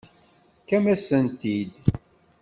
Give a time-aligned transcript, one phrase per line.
[0.59, 1.73] Tefkamt-as-tent-id.